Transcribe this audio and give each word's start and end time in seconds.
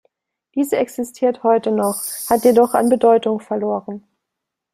Diese 0.55 0.77
existiert 0.77 1.43
heute 1.43 1.69
noch, 1.71 2.01
hat 2.27 2.43
jedoch 2.43 2.73
an 2.73 2.89
Bedeutung 2.89 3.39
verloren. 3.39 4.03